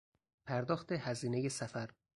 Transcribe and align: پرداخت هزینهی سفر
پرداخت 0.45 0.91
هزینهی 0.91 1.49
سفر 1.49 1.89